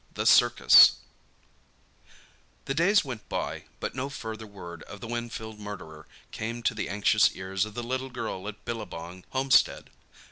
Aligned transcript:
THE 0.15 0.25
CIRCUS 0.25 0.93
The 2.65 2.73
days 2.73 3.05
went 3.05 3.29
by, 3.29 3.65
but 3.79 3.93
no 3.93 4.09
further 4.09 4.47
word 4.47 4.81
of 4.85 4.99
the 4.99 5.05
Winfield 5.05 5.59
murderer 5.59 6.07
came 6.31 6.63
to 6.63 6.73
the 6.73 6.89
anxious 6.89 7.33
ears 7.35 7.65
of 7.65 7.75
the 7.75 7.83
little 7.83 8.09
girl 8.09 8.47
at 8.47 8.65
Billabong 8.65 9.25
homestead. 9.29 9.91